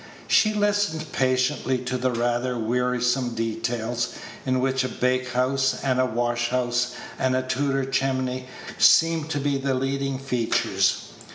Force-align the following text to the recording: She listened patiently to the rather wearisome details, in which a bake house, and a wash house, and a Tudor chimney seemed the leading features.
She 0.27 0.55
listened 0.55 1.11
patiently 1.11 1.77
to 1.85 1.95
the 1.95 2.09
rather 2.09 2.57
wearisome 2.57 3.35
details, 3.35 4.15
in 4.47 4.59
which 4.59 4.83
a 4.83 4.89
bake 4.89 5.27
house, 5.29 5.75
and 5.83 5.99
a 5.99 6.07
wash 6.07 6.49
house, 6.49 6.95
and 7.19 7.35
a 7.35 7.43
Tudor 7.43 7.85
chimney 7.85 8.47
seemed 8.79 9.29
the 9.29 9.73
leading 9.75 10.17
features. 10.17 11.13